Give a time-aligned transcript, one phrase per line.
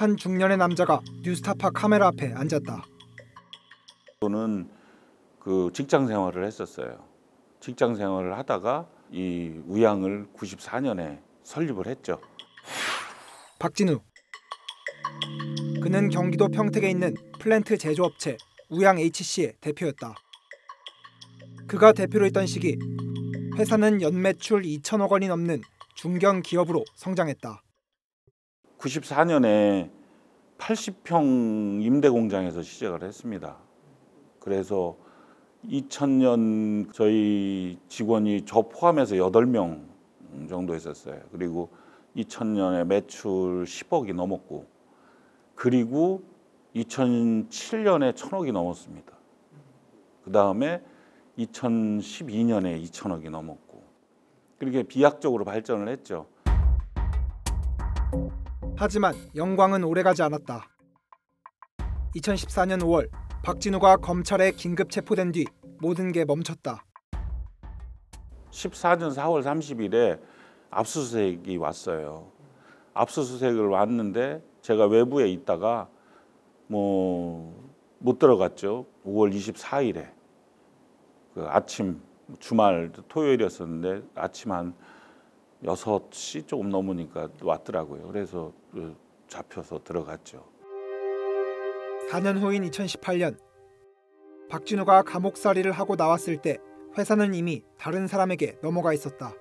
[0.00, 2.86] 한 중년의 남자가 뉴스타파 카메라 앞에 앉았다.
[4.22, 4.70] 저는
[5.38, 7.04] 그 직장 생활을 했었어요.
[7.60, 12.18] 직장 생활을 하다가 이 우양을 94년에 설립을 했죠.
[13.58, 14.00] 박진우.
[15.82, 18.38] 그는 경기도 평택에 있는 플랜트 제조업체
[18.70, 20.14] 우양 HC의 대표였다.
[21.68, 22.78] 그가 대표로 있던 시기
[23.58, 25.60] 회사는 연매출 2천억 원이 넘는
[25.94, 27.62] 중견 기업으로 성장했다.
[28.80, 29.90] 94년에
[30.58, 33.56] 80평 임대 공장에서 시작을 했습니다.
[34.40, 34.96] 그래서
[35.66, 39.84] 2000년 저희 직원이 저 포함해서 8명
[40.48, 41.20] 정도 있었어요.
[41.30, 41.68] 그리고
[42.16, 44.66] 2000년에 매출 10억이 넘었고
[45.54, 46.22] 그리고
[46.74, 49.12] 2007년에 1000억이 넘었습니다.
[50.24, 50.82] 그 다음에
[51.38, 53.82] 2012년에 2000억이 넘었고
[54.58, 56.26] 그렇게 비약적으로 발전을 했죠.
[58.80, 60.66] 하지만 영광은 오래가지 않았다.
[62.16, 63.10] 2014년 5월
[63.44, 65.44] 박진우가 검찰에 긴급 체포된 뒤
[65.82, 66.82] 모든 게 멈췄다.
[68.50, 70.18] 14년 4월 30일에
[70.70, 72.32] 압수수색이 왔어요.
[72.94, 75.90] 압수수색을 왔는데 제가 외부에 있다가
[76.66, 77.70] 뭐
[78.02, 78.86] 못 들어갔죠.
[79.04, 80.10] 5월 24일에
[81.34, 82.00] 그 아침
[82.38, 84.74] 주말 토요일이었었는데 아침 한
[85.64, 88.06] 6시 조금 넘으니까 왔더라고요.
[88.08, 88.96] 그래서 그
[89.28, 90.44] 잡혀서 들어갔죠.
[92.10, 93.38] 4년 후인 2018년
[94.48, 96.58] 박진우가 감옥살이를 하고 나왔을 때
[96.98, 99.32] 회사는 이미 다른 사람에게 넘어가 있었다.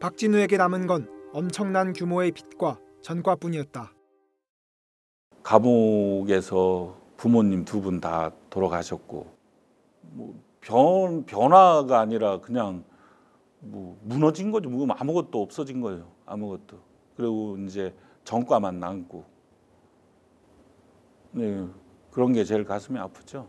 [0.00, 3.92] 박진우에게 남은 건 엄청난 규모의 빚과 전과뿐이었다.
[5.42, 9.26] 감옥에서 부모님 두 분 다 돌아가셨고
[10.02, 12.84] 뭐 변, 변화가 아니라 그냥
[13.60, 14.68] 뭐 무너진 거죠.
[14.70, 16.06] 뭐 아무것도 없어진 거예요.
[16.24, 16.78] 아무것도.
[17.16, 17.94] 그리고 이제
[18.24, 19.24] 전과만 남고.
[21.32, 21.66] 네,
[22.10, 23.48] 그런 게 제일 가슴이 아프죠.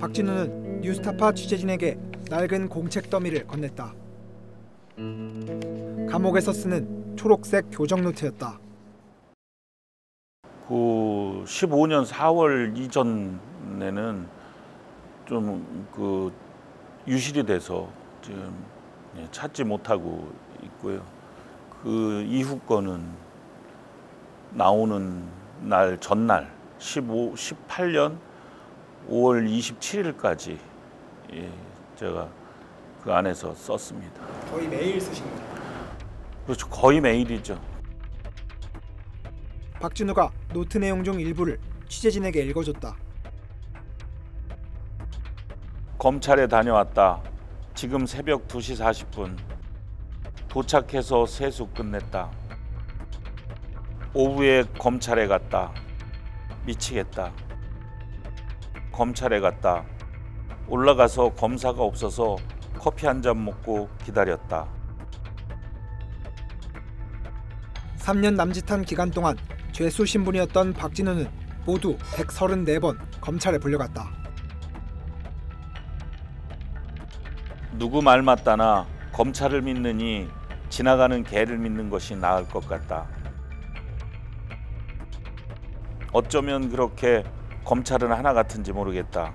[0.00, 1.98] 박진우는 뉴스타파 취재진에게
[2.30, 3.94] 낡은 공책 더미를 건넸다.
[6.08, 8.58] 감옥에서 쓰는 초록색 교정 노트였다.
[10.68, 10.74] 그
[11.46, 13.40] 15년 4월 이전
[13.82, 14.28] 에는
[15.26, 16.32] 좀 그
[17.06, 17.88] 유실이 돼서
[18.22, 18.54] 지금
[19.16, 20.30] 예, 찾지 못하고
[20.62, 21.02] 있고요.
[21.82, 23.02] 그 이후 거는
[24.50, 25.24] 나오는
[25.62, 28.18] 날 전날 15 18년
[29.08, 30.58] 5월 27일까지
[31.32, 31.50] 예,
[31.96, 32.28] 제가
[33.02, 34.22] 그 안에서 썼습니다.
[34.50, 35.42] 거의 매일 쓰신 거죠.
[36.44, 36.68] 그렇죠.
[36.68, 37.60] 거의 매일이죠.
[39.80, 42.96] 박진우가 노트 내용 중 일부를 취재진에게 읽어줬다.
[45.98, 47.20] 검찰에 다녀왔다.
[47.74, 49.36] 지금 새벽 2시 40분.
[50.48, 52.30] 도착해서 세수 끝냈다.
[54.14, 55.72] 오후에 검찰에 갔다.
[56.64, 57.32] 미치겠다.
[58.92, 59.84] 검찰에 갔다.
[60.68, 62.36] 올라가서 검사가 없어서
[62.78, 64.68] 커피 한 잔 먹고 기다렸다.
[67.98, 69.36] 3년 남짓한 기간 동안
[69.72, 71.28] 죄수 신분이었던 박진우는
[71.66, 74.27] 모두 134번 검찰에 불려갔다.
[77.78, 80.28] 누구 말 맞다나 검찰을 믿느니
[80.68, 83.06] 지나가는 개를 믿는 것이 나을 것 같다.
[86.12, 87.22] 어쩌면 그렇게
[87.64, 89.32] 검찰은 하나 같은지 모르겠다.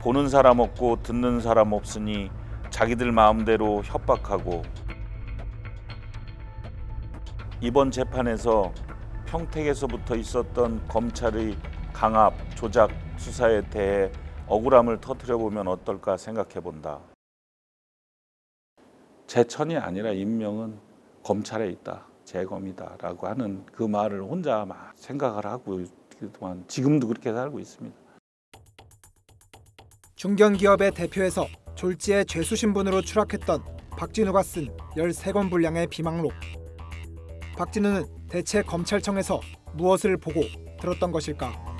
[0.00, 2.30] 보는 사람 없고 듣는 사람 없으니
[2.70, 4.62] 자기들 마음대로 협박하고
[7.60, 8.72] 이번 재판에서
[9.26, 11.58] 평택에서부터 있었던 검찰의
[11.92, 14.10] 강압, 조작 수사에 대해
[14.46, 16.98] 억울함을 터뜨려 보면 어떨까 생각해 본다.
[19.32, 20.78] 제 천이 아니라 인명은
[21.22, 22.06] 검찰에 있다.
[22.26, 25.82] 재검이다라고 하는 그 말을 혼자 막 생각을 하고
[26.18, 27.96] 그동안 지금도 그렇게 살고 있습니다.
[30.16, 33.62] 중견기업의 대표에서 졸지에 죄수 신분으로 추락했던
[33.96, 36.34] 박진우가 쓴 13권 분량의 비망록.
[37.56, 39.40] 박진우는 대체 검찰청에서
[39.72, 40.42] 무엇을 보고
[40.78, 41.71] 들었던 것일까?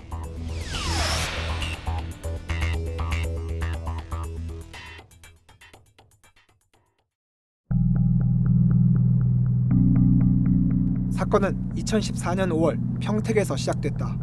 [11.23, 14.19] 사건은 2014년 5월 평택에서 시작됐다.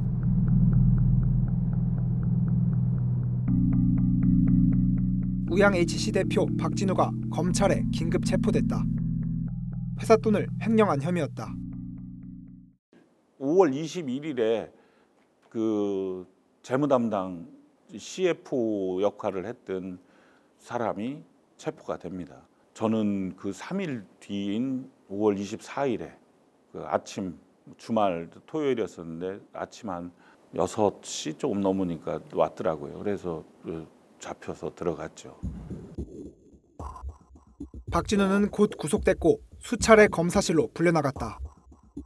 [5.49, 8.83] 우양 HC 대표 박진우가 검찰에 긴급 체포됐다.
[10.01, 11.47] 회사 돈을 횡령한 혐의였다.
[13.39, 14.69] 5월 21일에
[15.47, 16.27] 그
[16.63, 17.47] 재무 담당
[17.95, 19.99] CFO 역할을 했던
[20.57, 21.23] 사람이
[21.55, 22.45] 체포가 됩니다.
[22.73, 26.18] 저는 그 3일 뒤인 5월 24일에
[26.71, 27.39] 그 아침
[27.77, 30.11] 주말 토요일이었었는데 아침 한
[30.53, 32.99] 6시 조금 넘으니까 왔더라고요.
[32.99, 33.87] 그래서 그
[34.19, 35.39] 잡혀서 들어갔죠.
[37.91, 41.39] 박진우는 곧 구속됐고 수차례 검사실로 불려나갔다.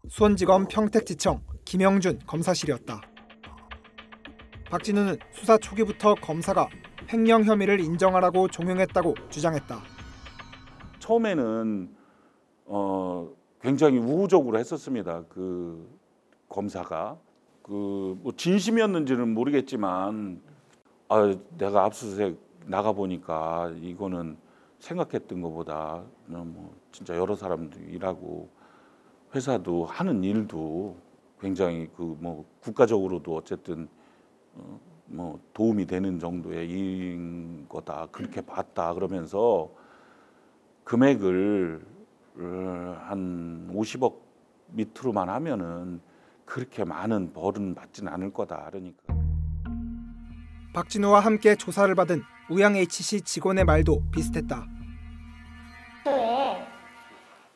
[0.10, 3.02] 수원지검 평택지청 김영준 검사실이었다.
[4.70, 6.68] 박진우는 수사 초기부터 검사가
[7.12, 9.82] 횡령 혐의를 인정하라고 종용했다고 주장했다.
[11.00, 11.96] 처음에는
[12.66, 13.30] 어
[13.64, 15.24] 굉장히 우호적으로 했었습니다.
[15.30, 15.88] 그
[16.50, 17.18] 검사가.
[17.64, 17.72] 그
[18.22, 20.42] 뭐 진심이었는지는 모르겠지만
[21.08, 24.38] 아 내가 압수수색 나가 보니까 이거는
[24.80, 28.50] 생각했던 것보다 뭐 진짜 여러 사람들이 일하고
[29.34, 30.98] 회사도 하는 일도
[31.40, 33.88] 굉장히 그 뭐 국가적으로도 어쨌든
[34.56, 38.08] 어, 뭐 도움이 되는 정도의 일인 거다.
[38.12, 38.94] 그렇게 봤다.
[38.94, 39.70] 그러면서
[40.84, 41.93] 금액을 어,
[42.36, 44.16] 한 50억
[44.68, 46.02] 밑으로만 하면은
[46.46, 49.04] 그렇게 많은 벌은 받지는 않을 거다 그러니까
[50.74, 54.68] 박진우와 함께 조사를 받은 우양 HC 직원의 말도 비슷했다.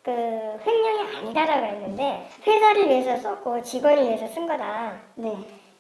[0.08, 4.98] 그 횡령이 아니다라고 했는데 회사를 위해서 썼고 직원을 위해서 쓴 거다.
[5.16, 5.36] 네.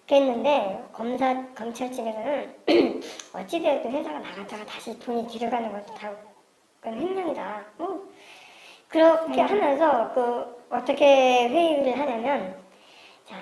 [0.06, 2.56] 그랬는데 검사 검찰 측에서는
[3.34, 6.12] 어찌되었든 회사가 나갔다가 다시 돈이 들어가는 것도 다
[6.82, 7.66] 그건 횡령이다.
[7.78, 8.10] 뭐
[8.90, 12.58] 그렇게 하면서 그 어떻게 회의를 하냐면
[13.26, 13.36] 자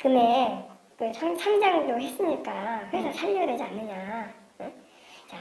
[0.00, 4.34] 금액 그 상, 상장도 했으니까 회사 살려야 되지 않느냐.
[4.60, 4.72] 응?
[5.26, 5.36] 자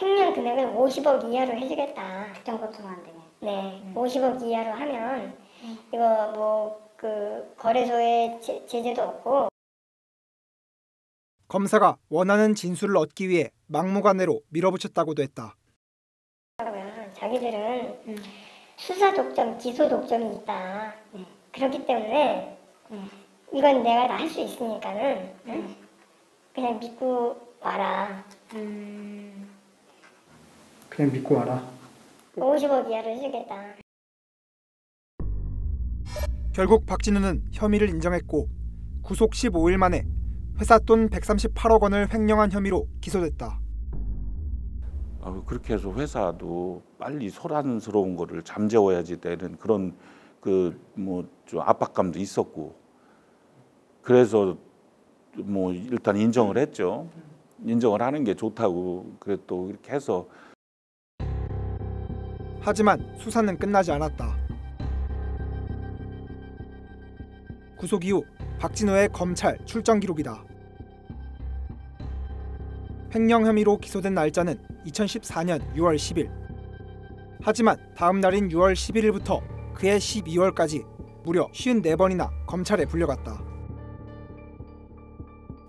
[0.00, 2.32] 횡령 금액을 50억 이하로 해주겠다.
[2.44, 3.22] 정보통 안 되면.
[3.40, 5.38] 네, 50억 이하로 하면
[5.92, 9.48] 이거 뭐 그 거래소에 제, 제재도 없고
[11.48, 15.54] 검사가 원하는 진술을 얻기 위해 막무가내로 밀어붙였다고도 했다.
[16.56, 18.22] 그러면 자기들은
[18.76, 20.94] 수사 독점, 기소 독점이 있다.
[21.52, 22.58] 그렇기 때문에
[23.52, 25.76] 이건 내가 다 할 수 있으니까는 응?
[26.54, 28.24] 그냥 믿고 와라.
[30.88, 31.64] 그냥 믿고 와라.
[32.36, 33.76] 50억 이하로 해주겠다.
[36.54, 38.48] 결국 박진우는 혐의를 인정했고
[39.02, 40.04] 구속 15일 만에
[40.58, 43.60] 회사 돈 138억 원을 횡령한 혐의로 기소됐다.
[45.26, 49.96] 아, 그렇게 해서 회사도 빨리 소란스러운 거를 잠재워야지 되는 그런
[50.40, 52.74] 그 뭐 좀 압박감도 있었고
[54.02, 54.56] 그래서
[55.36, 57.08] 뭐 일단 인정을 했죠.
[57.64, 60.28] 인정을 하는 게 좋다고 그래 또 이렇게 해서
[62.60, 64.36] 하지만 수사는 끝나지 않았다.
[67.78, 68.24] 구속 이후
[68.58, 70.44] 박진우의 검찰 출정 기록이다.
[73.14, 76.30] 횡령 혐의로 기소된 날짜는 2014년 6월 10일.
[77.42, 79.40] 하지만 다음 날인 6월 11일부터
[79.74, 80.84] 그해 12월까지
[81.24, 83.42] 무려 54번이나 검찰에 불려갔다.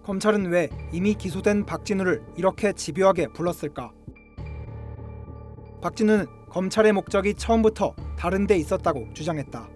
[0.03, 3.91] 검찰은 왜 이미 기소된 박진우를 이렇게 집요하게 불렀을까?
[5.81, 9.69] 박진우는 검찰의 목적이 처음부터 다른 데 있었다고 주장했다.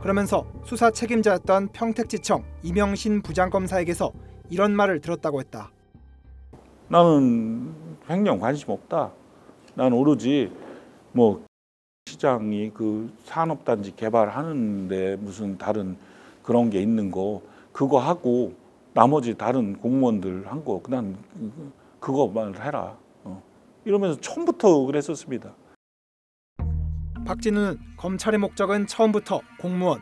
[0.00, 4.12] 그러면서 수사 책임자였던 평택지청 이명신 부장검사에게서
[4.50, 5.73] 이런 말을 들었다고 했다.
[6.94, 7.74] 나는
[8.08, 9.10] 횡령 관심 없다.
[9.74, 10.52] 난 오로지
[11.10, 11.44] 뭐
[12.06, 15.96] 시장이 그 산업단지 개발하는데 무슨 다른
[16.44, 18.54] 그런 게 있는 거 그거 하고
[18.92, 21.16] 나머지 다른 공무원들 한 거 그냥
[21.98, 22.96] 그거만 해라.
[23.24, 23.42] 어.
[23.84, 25.52] 이러면서 처음부터 그랬었습니다.
[27.26, 30.00] 박진우는 검찰의 목적은 처음부터 공무원,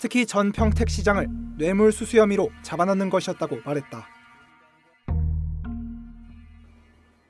[0.00, 4.21] 특히 전 평택 시장을 뇌물 수수 혐의로 잡아넣는 것이었다고 말했다.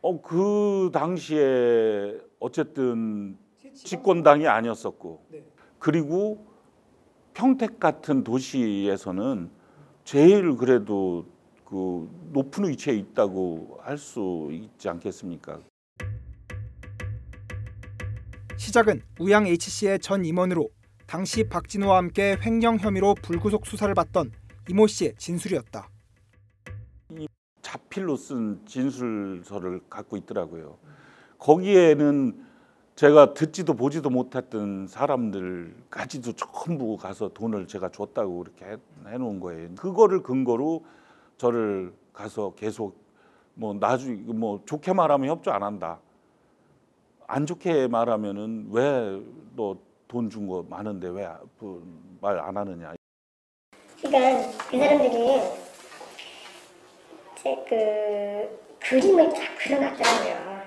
[0.02, 3.38] 어 그 당시에 어쨌든
[3.74, 5.24] 집권당이 아니었었고
[5.78, 6.44] 그리고
[7.34, 9.50] 평택 같은 도시에서는
[10.04, 11.26] 제일 그래도
[11.64, 15.60] 그 높은 위치에 있다고 할 수 있지 않겠습니까?
[18.56, 20.68] 시작은 우양 HC의 전 임원으로
[21.06, 24.32] 당시 박진우와 함께 횡령 혐의로 불구속 수사를 받던
[24.68, 25.88] 이모 씨의 진술이었다.
[27.62, 30.76] 자필로 쓴 진술서를 갖고 있더라고요.
[31.38, 32.44] 거기에는
[32.94, 38.76] 제가 듣지도 보지도 못했던 사람들까지도 전부 가서 돈을 제가 줬다고 그렇게 해,
[39.06, 39.70] 해놓은 거예요.
[39.76, 40.84] 그거를 근거로
[41.38, 43.00] 저를 가서 계속
[43.54, 45.98] 뭐 나중에 뭐 좋게 말하면 협조 안 한다.
[47.26, 49.20] 안 좋게 말하면은 왜
[49.56, 49.76] 너
[50.08, 51.26] 돈 준 거 많은데 왜
[52.20, 52.92] 말 안 하느냐.
[54.02, 55.61] 그러니까 그 사람들이
[57.42, 60.62] 제 그 그림을 딱 그려놨더라고요.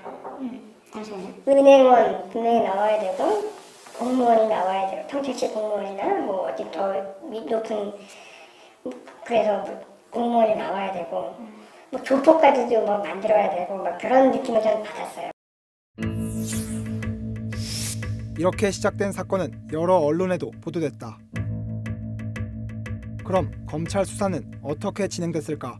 [1.01, 1.33] 있어요.
[1.47, 3.51] 은행원 분명히 나와야 되고
[3.97, 6.93] 공무원이 나와야 되고 통택시 공무원이나 뭐 어디 더
[7.29, 7.93] 위- 높은
[9.25, 11.35] 그래서 뭐 공무원이 나와야 되고
[11.91, 15.31] 뭐 교포까지도 뭐 만들어야 되고 막 그런 느낌을 저는 받았어요.
[18.37, 21.17] 이렇게 시작된 사건은 여러 언론에도 보도됐다.
[23.25, 25.79] 그럼 검찰 수사는 어떻게 진행됐을까?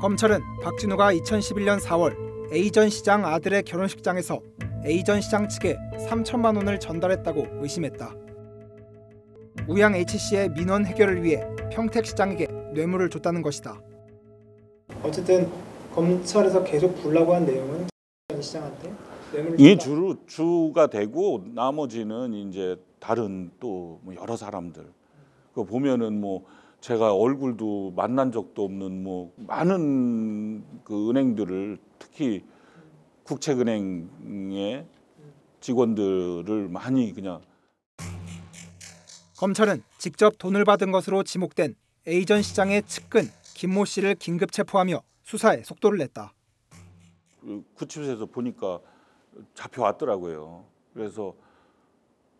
[0.00, 2.16] 검찰은 박진우가 2011년 4월
[2.54, 4.40] A 전 시장 아들의 결혼식장에서
[4.86, 5.76] A 전 시장 측에
[6.08, 8.14] 3천만 원을 전달했다고 의심했다.
[9.68, 13.78] 우양 H씨의 민원 해결을 위해 평택 시장에게 뇌물을 줬다는 것이다.
[15.02, 15.50] 어쨌든
[15.94, 17.88] 검찰에서 계속 불라고 한 내용은
[18.40, 18.94] 시장한테
[19.58, 19.76] 이.
[19.76, 24.82] 주로 주가 되고 나머지는 이제 다른 또뭐 여러 사람들
[25.52, 26.46] 그 보면은 뭐
[26.80, 32.44] 제가 얼굴도 만난 적도 없는 뭐 많은 그 은행들을 특히
[33.24, 34.86] 국책은행의
[35.60, 37.42] 직원들을 많이 그냥
[39.36, 41.74] 검찰은 직접 돈을 받은 것으로 지목된
[42.08, 43.22] A 전 시장의 측근
[43.54, 46.32] 김모 씨를 긴급 체포하며 수사에 속도를 냈다.
[47.40, 48.80] 그 구치소에서 보니까
[49.54, 50.64] 잡혀왔더라고요.
[50.94, 51.34] 그래서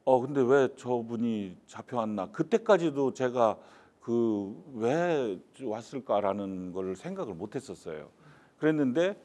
[0.05, 2.31] 어 근데 왜 저분이 잡혀왔나?
[2.33, 3.59] 그때까지도 제가
[4.01, 8.11] 그 왜 왔을까라는 걸 생각을 못 했었어요.
[8.59, 9.21] 그랬는데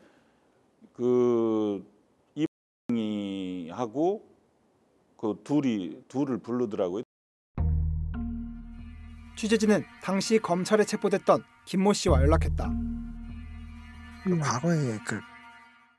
[0.94, 1.86] 그
[2.36, 4.28] 이이 하고
[5.18, 7.04] 그 둘이 둘을 부르더라고요.
[9.38, 12.70] 취재진은 당시 검찰에 체포됐던 김모 씨와 연락했다.
[14.24, 15.20] 그 과거에 그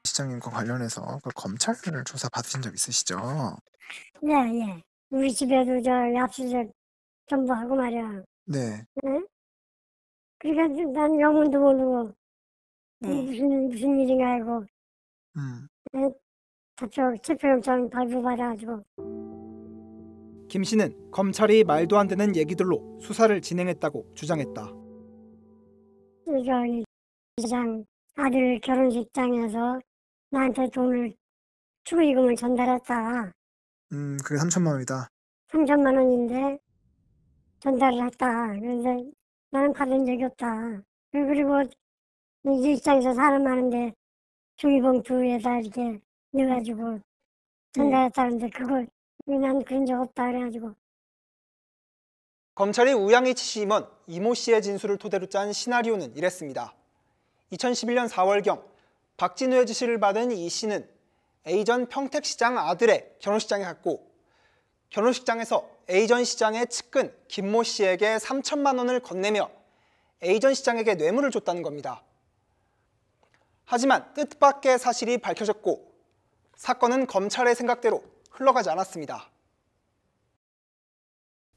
[0.05, 3.17] 시장님과 관련해서 그 검찰 조사 받으신 적 있으시죠?
[4.25, 4.83] 예, 예.
[5.11, 6.71] 우리 집에도 저 압수수색
[7.29, 8.23] 전부 하고 말이야.
[8.47, 8.85] 네.
[10.39, 12.13] 그러니까 난 영문도 모르고
[13.01, 14.65] 무슨 무슨 일인가 하고
[15.37, 15.69] 음.
[16.77, 18.85] 잡혀 체포영장 발부받아가지고
[20.49, 24.73] 김 씨는 검찰이 말도 안 되는 얘기들로 수사를 진행했다고 주장했다.
[26.27, 26.85] 저기
[27.39, 27.85] 시장
[28.15, 29.81] 아들 결혼식장에서
[30.31, 31.15] 나한테 돈을
[31.85, 33.33] 축의금을 전달했다.
[33.93, 35.09] 음, 그게 3천만 원이다.
[35.49, 36.59] 3천만 원인데
[37.61, 38.49] 전달을 했다.
[38.61, 39.11] 그런데
[39.51, 40.83] 나는 받은 적이 없다.
[41.13, 41.63] 그리고
[42.45, 43.95] 이 일장에서 사람 많은데
[44.57, 47.01] 종이봉투에다 이렇게 넣어가지고
[47.73, 48.89] 전달했다는데 그걸
[49.27, 50.75] 난 그런 적 없다 그래가지고
[52.55, 56.75] 검찰이 우양 H 씨 임원 이모 씨의 진술을 토대로 짠 시나리오는 이랬습니다.
[57.53, 58.65] 2011년 4월경
[59.17, 60.89] 박진우의 지시를 받은 이 씨는
[61.47, 64.11] A 전 평택시장 아들의 결혼식장에 갔고
[64.91, 69.49] 결혼식장에서 A 전 시장의 측근 김모 씨에게 3천만 원을 건네며
[70.25, 72.03] A 전 시장에게 뇌물을 줬다는 겁니다.
[73.65, 75.93] 하지만 뜻밖의 사실이 밝혀졌고
[76.57, 79.31] 사건은 검찰의 생각대로 흘러가지 않았습니다.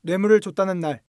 [0.02, 1.02] 뇌물을 줬다는 날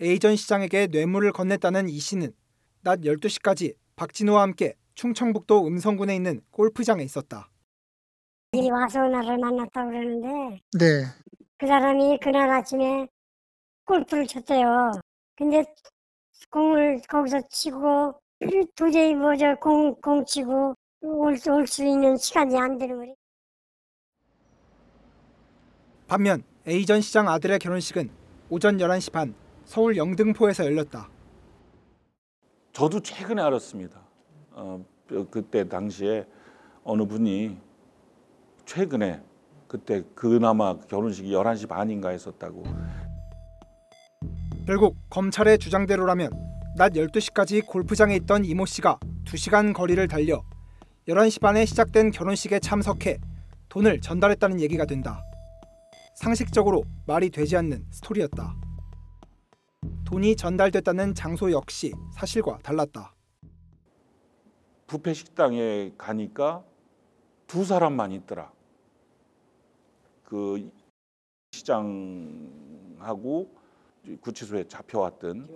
[0.00, 2.34] A 전 시장에게 뇌물을 건넸다는 이 씨는
[2.80, 7.50] 낮 12시까지 박진우와 함께 충청북도 음성군에 있는 골프장에 있었다.
[8.52, 11.04] 이 와서 나를 만났다고 그러는데 네.
[11.62, 13.06] 그 사람이 그날 아침에
[13.84, 14.90] 골프를 쳤대요.
[15.36, 15.64] 근데
[16.50, 18.20] 공을 거기서 치고
[18.74, 23.14] 도저히 뭐저 공, 공 치고 올수 있는 시간이 안 되는 거리.
[26.08, 28.10] 반면 A 전 시장 아들의 결혼식은
[28.50, 29.32] 오전 11시 반
[29.64, 31.08] 서울 영등포에서 열렸다.
[32.72, 34.02] 저도 최근에 알았습니다.
[34.50, 34.84] 어,
[35.30, 36.26] 그때 당시에
[36.82, 37.56] 어느 분이
[38.66, 39.22] 최근에
[39.72, 42.62] 그때 그나마 결혼식이 11시 반인가 했었다고.
[44.66, 46.30] 결국 검찰의 주장대로라면
[46.76, 50.42] 낮 12시까지 골프장에 있던 이모 씨가 2시간 거리를 달려
[51.08, 53.18] 11시 반에 시작된 결혼식에 참석해
[53.70, 55.24] 돈을 전달했다는 얘기가 된다.
[56.16, 58.54] 상식적으로 말이 되지 않는 스토리였다.
[60.04, 63.14] 돈이 전달됐다는 장소 역시 사실과 달랐다.
[64.86, 66.62] 부페 식당에 가니까
[67.46, 68.52] 두 사람만 있더라.
[70.32, 70.70] 그
[71.52, 73.50] 시장하고
[74.22, 75.46] 구치소에 잡혀왔던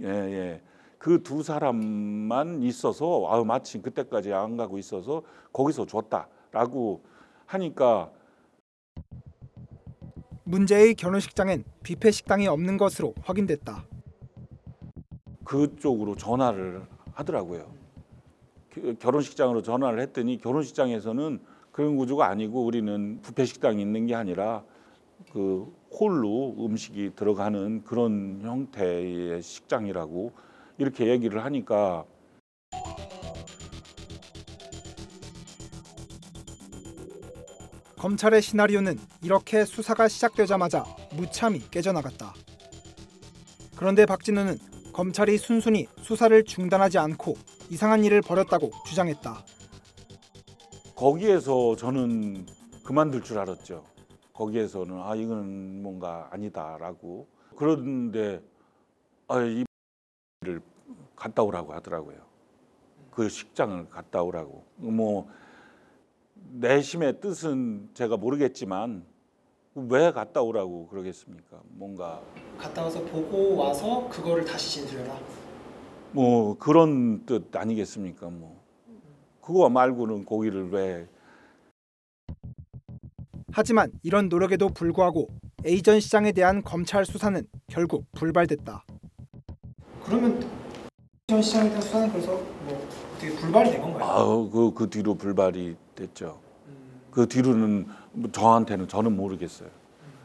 [0.00, 0.62] 예 예.
[0.98, 5.22] 그 두 사람만 있어서 아 마침 그때까지 안 가고 있어서
[5.52, 7.02] 거기서 줬다라고
[7.44, 8.10] 하니까
[10.44, 13.84] 문제의 결혼식장엔 뷔페 식당이 없는 것으로 확인됐다.
[15.44, 17.70] 그쪽으로 전화를 하더라고요.
[18.70, 24.64] 겨- 결혼식장으로 전화를 했더니 결혼식장에서는 그런 구조가 아니고 우리는 부페 식당이 있는 게 아니라
[25.32, 30.32] 그 홀로 음식이 들어가는 그런 형태의 식장이라고
[30.78, 32.04] 이렇게 얘기를 하니까
[37.96, 42.34] 검찰의 시나리오는 이렇게 수사가 시작되자마자 무참히 깨져나갔다.
[43.76, 44.58] 그런데 박진우는
[44.92, 47.36] 검찰이 순순히 수사를 중단하지 않고
[47.70, 49.57] 이상한 일을 벌였다고 주장했다.
[50.98, 52.44] 거기에서 저는
[52.82, 53.84] 그만둘 줄 알았죠.
[54.32, 58.42] 거기에서는 아 이건 뭔가 아니다라고 그런데
[59.28, 59.64] 아이
[60.40, 60.60] 를
[61.14, 62.16] 갔다 오라고 하더라고요.
[63.12, 64.64] 그 식장을 갔다 오라고.
[64.74, 65.28] 뭐
[66.50, 69.04] 내심의 뜻은 제가 모르겠지만
[69.76, 71.60] 왜 갔다 오라고 그러겠습니까?
[71.68, 72.20] 뭔가
[72.58, 75.16] 갔다 와서 보고 와서 그거를 다시 진술해라.
[76.10, 78.30] 뭐 그런 뜻 아니겠습니까?
[78.30, 78.57] 뭐
[79.48, 81.08] 그거 말고는 고기를 왜
[83.50, 85.28] 하지만 이런 노력에도 불구하고
[85.64, 88.84] A전 시장에 대한 검찰 수사는 결국 불발됐다.
[90.04, 90.46] 그러면
[91.28, 92.32] 전 시장에 대한 수사는 그래서
[92.66, 94.04] 뭐 어떻게 불발이 된 건가요?
[94.04, 96.38] 아우 그, 그 뒤로 불발이 됐죠.
[97.10, 99.70] 그 뒤로는 뭐 저한테는 저는 모르겠어요.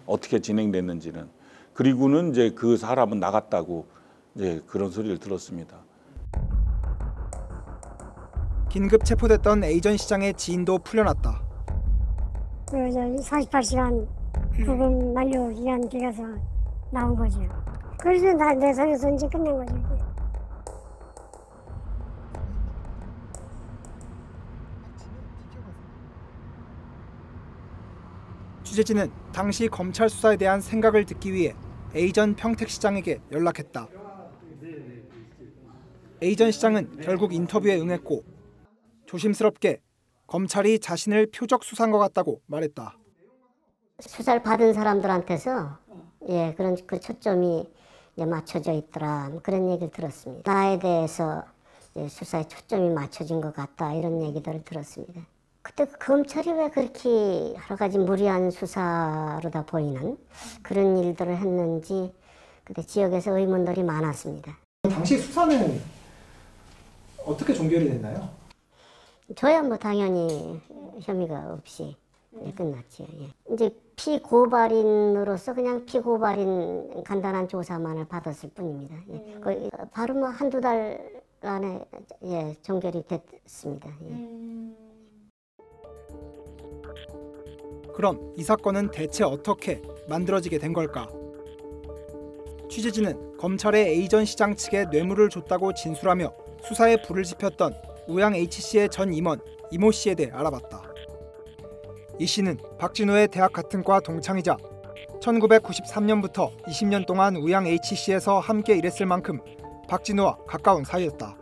[0.05, 1.29] 어떻게 진행됐는지는.
[1.73, 3.85] 그리고는 이제 그 사람은 나갔다고
[4.35, 5.77] 이제 그런 소리를 들었습니다.
[8.73, 11.43] 긴급 체포됐던 A전 시장의 지인도 풀려났다.
[12.71, 13.01] 그 저
[13.37, 14.07] 48시간
[14.65, 16.23] 구금 만료 기간 기가서
[16.91, 17.39] 나온 거죠.
[17.99, 19.75] 그래서 나내 손에서 이제 끝낸 거죠.
[28.63, 31.53] 취재진은 당시 검찰 수사에 대한 생각을 듣기 위해
[31.95, 33.87] A전 평택 시장에게 연락했다.
[36.23, 38.32] A전 시장은 결국 인터뷰에 응했고
[39.13, 39.79] 조심스럽게
[40.25, 42.97] 검찰이 자신을 표적 수사한 것 같다고 말했다.
[43.99, 45.77] 수사를 받은 사람들한테서
[46.29, 47.69] 예 그런 그 초점이
[48.15, 50.51] 이제 맞춰져 있더라 그런 얘기를 들었습니다.
[50.51, 51.43] 나에 대해서
[51.91, 55.21] 이제 수사에 초점이 맞춰진 것 같다 이런 얘기들을 들었습니다.
[55.61, 60.17] 그때 그 검찰이 왜 그렇게 여러 가지 무리한 수사로 다 보이는
[60.63, 62.11] 그런 일들을 했는지
[62.63, 64.57] 그때 지역에서 의문들이 많았습니다.
[64.89, 65.79] 당시 수사는
[67.23, 68.42] 어떻게 종결이 됐나요?
[69.35, 70.59] 저야 뭐 당연히
[71.01, 71.95] 혐의가 없이
[72.45, 73.05] 예, 끝났죠.
[73.19, 73.53] 예.
[73.53, 78.95] 이제 피고발인으로서 그냥 피고발인 간단한 조사만을 받았을 뿐입니다.
[79.09, 79.39] 예.
[79.39, 81.85] 거의 바로 뭐 한두 달 안에
[82.23, 83.89] 예, 종결이 됐습니다.
[84.09, 84.73] 예.
[87.93, 91.07] 그럼 이 사건은 대체 어떻게 만들어지게 된 걸까?
[92.69, 96.33] 취재진은 검찰의 A전 시장 측에 뇌물을 줬다고 진술하며
[96.63, 99.39] 수사에 불을 지폈던 우양 H씨의 전 임원
[99.71, 100.83] 이모 씨에 대해 알아봤다.
[102.19, 104.57] 이 씨는 박진우의 대학 같은 과 동창이자
[105.21, 109.39] 1993년부터 20년 동안 우양 H씨에서 함께 일했을 만큼
[109.87, 111.37] 박진우와 가까운 사이였다.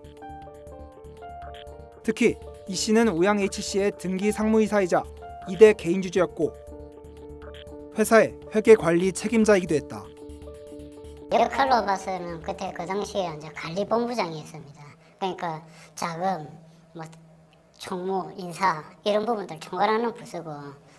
[2.04, 2.36] 특히
[2.68, 5.04] 이 씨는 우양 H씨의 등기 상무이사이자
[5.50, 6.54] 2대 개인 주주였고
[7.98, 10.06] 회사의 회계 관리 책임자이기도 했다.
[11.34, 14.81] 역할로 봐서는 그때 그 당시에 이제 관리본부장이었습니다.
[15.22, 16.50] 그러니까 자금,
[16.96, 17.04] 뭐
[17.78, 20.52] 총무, 인사 이런 부분들 총괄하는 부서고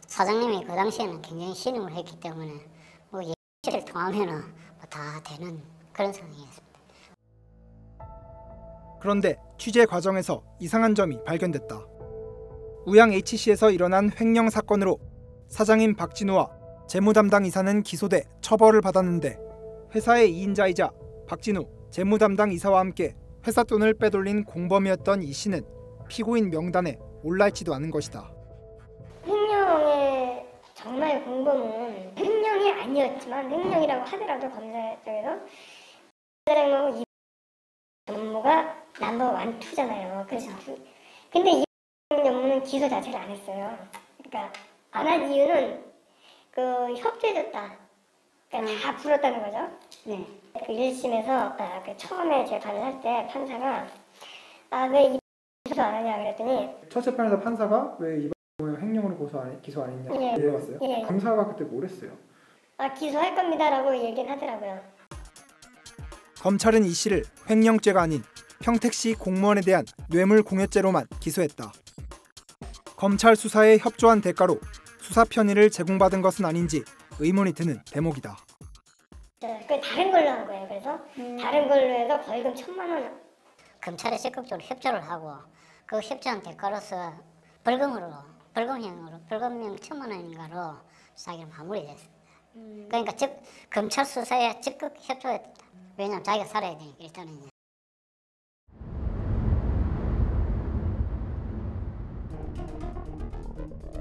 [0.07, 2.53] 사장님이 그 당시에는 굉장히 신임을 했기 때문에
[3.11, 5.61] 뭐 예시를 통하면은 뭐 다 되는
[5.93, 6.79] 그런 상황이었습니다.
[9.01, 11.81] 그런데 취재 과정에서 이상한 점이 발견됐다.
[12.87, 15.01] 우양 H씨에서 일어난 횡령 사건으로
[15.49, 16.49] 사장인 박진우와
[16.89, 19.39] 재무 담당 이사는 기소돼 처벌을 받았는데
[19.95, 20.93] 회사의 2인자이자
[21.27, 25.63] 박진우 재무 담당 이사와 함께 회사 돈을 빼돌린 공범이었던 이 씨는
[26.09, 28.31] 피고인 명단에 올라있지도 않은 것이다.
[29.27, 35.39] 횡령의 정말 공범은 횡령이 아니었지만 횡령이라고 하더라도 검사 쪽에서
[36.47, 37.05] 사장님하고 이
[38.09, 40.27] 업무가 넘버 원 투잖아요.
[40.29, 40.51] 그래서
[41.33, 41.65] 근데 이
[42.11, 43.79] 업무는 기소 자체를 안 했어요.
[44.19, 44.53] 그러니까
[44.91, 45.85] 안 한 이유는
[46.51, 47.77] 그 협조해줬다.
[48.51, 49.79] 그러니까 다 풀었다는 거죠.
[50.05, 50.27] 네.
[50.53, 53.87] 그 1심에서 아, 그 처음에 재판을 할때 판사가
[54.71, 55.19] 아 왜
[55.65, 60.11] 기소 안 하냐 그랬더니 첫 재판에서 판사가 왜 이번 횡령으로 고소 안, 기소 안 했냐
[60.21, 60.37] 예.
[60.39, 60.79] 물어봤어요.
[60.83, 61.03] 예.
[61.07, 62.11] 검사가 그때 뭘 했어요?
[62.79, 64.81] 아 기소할 겁니다라고 얘기는 하더라고요.
[66.41, 68.23] 검찰은 이 씨를 횡령죄가 아닌
[68.61, 71.73] 평택시 공무원에 대한 뇌물 공여죄로만 기소했다.
[72.97, 74.59] 검찰 수사에 협조한 대가로
[75.01, 76.83] 수사 편의를 제공받은 것은 아닌지
[77.21, 78.37] 의문이 드는 대목이다.
[79.67, 80.69] 그 다른 걸로 한 거예요.
[80.69, 80.99] 그래서
[81.41, 83.21] 다른 걸로 해서 벌금 천만 원.
[83.81, 85.35] 검찰에 적극적으로 협조를 하고
[85.87, 87.13] 그 협조한 대가로서
[87.65, 88.13] 벌금으로
[88.55, 90.77] 벌금형으로 벌금형 천만 원인가로
[91.15, 92.23] 수사기를 마무리됐습니다.
[92.89, 95.51] 그러니까 즉 검찰 수사에 적극 협조했다.
[95.97, 97.51] 왜냐면 자기가 살아야 되니까 일단은.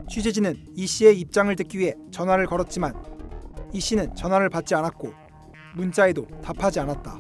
[0.07, 2.93] 취재진은 이 씨의 입장을 듣기 위해 전화를 걸었지만
[3.73, 5.20] 이 씨는 전화를 받지 않았고
[5.73, 7.17] 문자에도 답하지 않았다.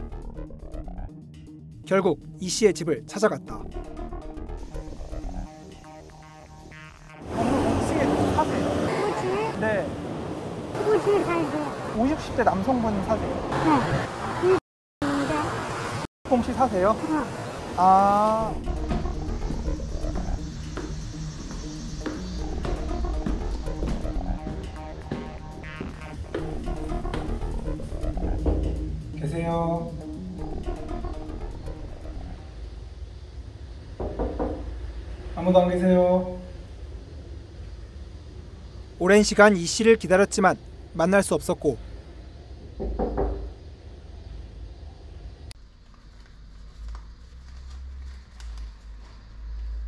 [1.85, 3.55] 결국 이 씨의 집을 찾아갔다.
[7.35, 7.93] 혹시
[8.35, 8.65] 사세요?
[8.67, 9.87] 호주에 네.
[10.85, 13.49] 호주에 살고 50, 10대 남성분 사세요?
[14.41, 14.57] 네.
[14.99, 15.33] 근데
[16.29, 16.89] 혹시 사세요?
[16.89, 17.25] 어,
[17.77, 18.53] 아.
[29.41, 29.91] 계세요.
[35.35, 36.39] 아무도 안 계세요.
[38.99, 40.57] 오랜 시간 이 씨를 기다렸지만
[40.93, 41.77] 만날 수 없었고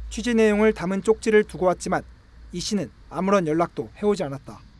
[0.09, 2.03] 취재 내용을 담은 쪽지를 두고 왔지만
[2.51, 4.72] 이 씨는 아무런 연락도 해오지 않았다.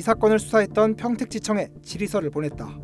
[0.00, 2.74] 이 사건을 수사했던 평택지청에 질의서를 보냈다.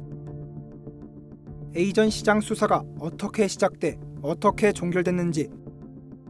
[1.75, 5.49] A전 시장 수사가 어떻게 시작돼 어떻게 종결됐는지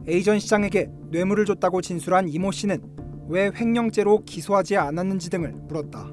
[0.07, 2.79] A전 시장에게 뇌물을 줬다고 진술한 이모 씨는
[3.27, 6.09] 왜 횡령죄로 기소하지 않았는지 등을 물었다.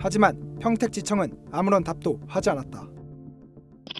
[0.00, 2.88] 하지만 평택지청은 아무런 답도 하지 않았다.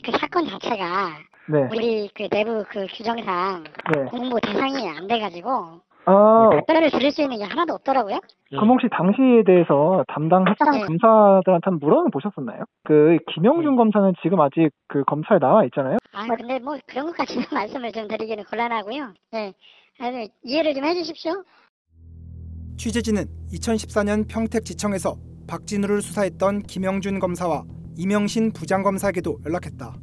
[0.04, 1.10] 그 사건 자체가
[1.48, 1.68] 네.
[1.70, 3.62] 우리 그 내부 그 규정상
[3.94, 4.04] 네.
[4.10, 8.20] 공모 대상이 안 돼가지고 아, 답변을 드릴 수 있는 게 하나도 없더라고요.
[8.48, 10.84] 그럼 혹시 당시에 대해서 담당 합당 네.
[10.86, 12.62] 검사들한테 한번 물어는 보셨었나요?
[12.84, 15.96] 그 김영준 검사는 지금 아직 그 검찰에 나와 있잖아요.
[16.12, 19.14] 아 근데 뭐 그런 것까지는 말씀을 좀 드리기는 곤란하고요.
[19.32, 19.52] 네,
[19.98, 21.32] 아니, 이해를 좀 해주십시오.
[22.76, 25.16] 취재진은 2014년 평택지청에서
[25.48, 27.64] 박진우를 수사했던 김영준 검사와
[27.98, 29.94] 이명신 부장검사에게도 연락했다.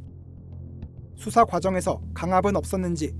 [1.16, 3.12] 수사 과정에서 강압은 없었는지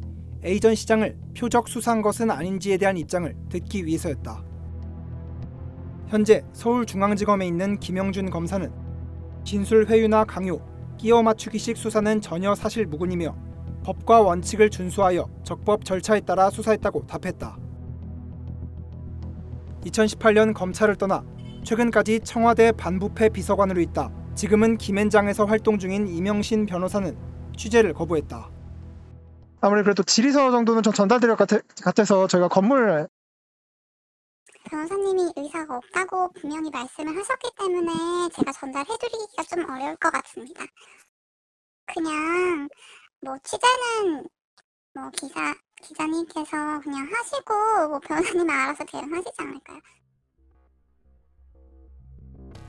[0.44, 4.44] A전 시장을 표적 수사한 것은 아닌지에 대한 입장을 듣기 위해서였다.
[6.08, 8.70] 현재 서울중앙지검에 있는 김영준 검사는
[9.42, 10.58] 진술 회유나 강요,
[10.98, 13.34] 끼워 맞추기식 수사는 전혀 사실 무근이며
[13.84, 17.58] 법과 원칙을 준수하여 적법 절차에 따라 수사했다고 답했다.
[19.86, 21.24] 2018년 검찰을 떠나
[21.62, 24.10] 최근까지 청와대 반부패 비서관으로 있다.
[24.34, 27.16] 지금은 김앤장에서 활동 중인 이명신 변호사는
[27.56, 28.53] 취재를 거부했다.
[29.64, 33.08] 아무리 그래도 질의서 정도는 좀 전달드릴 것 같아, 같아 서 저희가 건물
[34.64, 40.64] 변호사님이 의사가 없다고 분명히 말씀을 하셨기 때문에 제가 전달해드리기가 좀 어려울 것 같습니다.
[41.86, 42.68] 그냥
[43.22, 44.28] 뭐 취재는
[44.92, 49.80] 뭐 기사 기자님께서 그냥 하시고 뭐 변호사님은 알아서 대응하시지 않을까요?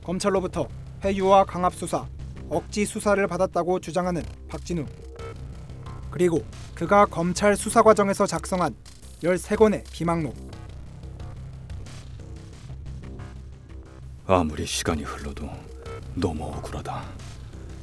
[0.02, 0.70] 검찰로부터
[1.04, 2.08] 회유와 강압 수사,
[2.50, 4.86] 억지 수사를 받았다고 주장하는 박진우.
[6.16, 6.42] 그리고
[6.76, 8.74] 그가 검찰 수사 과정에서 작성한
[9.22, 10.34] 13권의 비망록.
[14.26, 15.50] 아무리 시간이 흘러도
[16.14, 17.04] 너무 억울하다.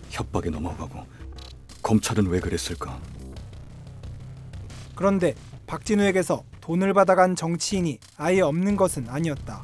[0.08, 1.04] 협박에 넘어가고
[1.82, 2.98] 검찰은 왜 그랬을까?
[4.94, 5.34] 그런데
[5.66, 9.62] 박진우에게서 돈을 받아간 정치인이 아예 없는 것은 아니었다.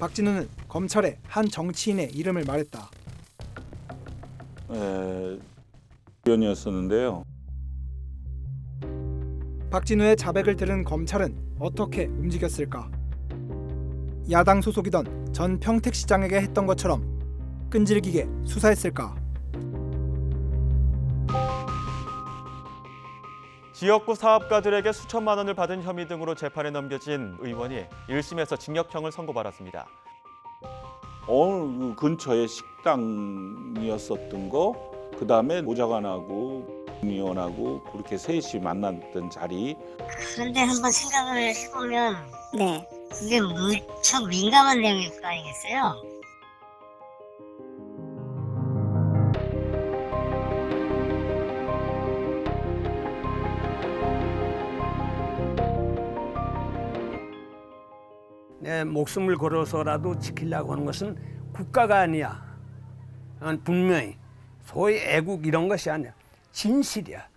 [0.00, 2.90] 박진우는 검찰에 한 정치인의 이름을 말했다.
[4.72, 5.38] 에,
[6.26, 7.29] 위원이었었는데요.
[9.70, 12.90] 박진우의 자백을 들은 검찰은 어떻게 움직였을까?
[14.32, 17.20] 야당 소속이던 전 평택시장에게 했던 것처럼
[17.70, 19.14] 끈질기게 수사했을까?
[23.72, 29.86] 지역구 사업가들에게 수천만 원을 받은 혐의 등으로 재판에 넘겨진 의원이 1심에서 징역형을 선고받았습니다.
[31.28, 36.59] 어느 그 근처에 식당이었었던 거, 그 다음에 보좌관하고
[37.02, 39.76] 의원하고 그렇게 셋이 만났던 자리.
[40.34, 42.16] 그런데 한번 생각을 해보면
[42.58, 42.88] 네.
[43.10, 46.10] 그게 무척 민감한 내용일 거 아니겠어요?
[58.60, 61.16] 내 목숨을 걸어서라도 지키려고 하는 것은
[61.52, 62.44] 국가가 아니야.
[63.40, 64.16] 난 분명히
[64.64, 66.12] 소위 애국 이런 것이 아니야.
[66.52, 67.29] 진실이야.